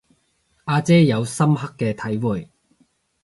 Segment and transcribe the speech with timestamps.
[0.65, 2.49] 阿姐有深刻嘅體會